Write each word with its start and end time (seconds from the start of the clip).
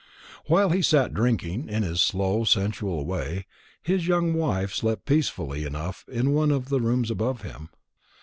While 0.47 0.71
he 0.71 0.81
sat 0.81 1.13
drinking 1.13 1.69
in 1.69 1.83
his 1.83 2.01
slow 2.01 2.43
sensual 2.43 3.05
way, 3.05 3.45
his 3.83 4.07
young 4.07 4.33
wife 4.33 4.73
slept 4.73 5.05
peacefully 5.05 5.63
enough 5.63 6.05
in 6.07 6.31
one 6.31 6.49
of 6.49 6.69
the 6.69 6.81
rooms 6.81 7.11
above 7.11 7.43
him. 7.43 7.69